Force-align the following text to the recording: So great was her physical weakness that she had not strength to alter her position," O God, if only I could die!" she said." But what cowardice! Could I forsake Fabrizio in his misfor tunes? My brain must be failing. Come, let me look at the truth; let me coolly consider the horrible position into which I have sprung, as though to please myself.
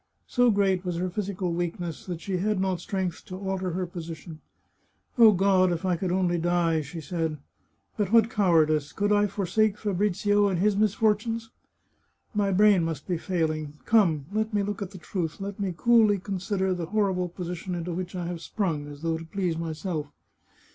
So 0.25 0.49
great 0.49 0.83
was 0.83 0.95
her 0.97 1.11
physical 1.11 1.53
weakness 1.53 2.07
that 2.07 2.21
she 2.21 2.37
had 2.37 2.59
not 2.59 2.79
strength 2.79 3.23
to 3.25 3.37
alter 3.37 3.69
her 3.73 3.85
position," 3.85 4.41
O 5.19 5.31
God, 5.31 5.71
if 5.71 5.85
only 5.85 5.93
I 5.93 5.97
could 6.35 6.41
die!" 6.41 6.81
she 6.81 6.99
said." 6.99 7.37
But 7.97 8.11
what 8.11 8.27
cowardice! 8.27 8.93
Could 8.93 9.11
I 9.11 9.27
forsake 9.27 9.77
Fabrizio 9.77 10.47
in 10.47 10.57
his 10.57 10.75
misfor 10.75 11.15
tunes? 11.19 11.51
My 12.33 12.51
brain 12.51 12.83
must 12.83 13.07
be 13.07 13.19
failing. 13.19 13.73
Come, 13.85 14.25
let 14.33 14.55
me 14.55 14.63
look 14.63 14.81
at 14.81 14.89
the 14.89 14.97
truth; 14.97 15.39
let 15.39 15.59
me 15.59 15.71
coolly 15.77 16.17
consider 16.17 16.73
the 16.73 16.87
horrible 16.87 17.29
position 17.29 17.75
into 17.75 17.93
which 17.93 18.15
I 18.15 18.25
have 18.25 18.41
sprung, 18.41 18.87
as 18.87 19.03
though 19.03 19.19
to 19.19 19.25
please 19.25 19.55
myself. 19.55 20.07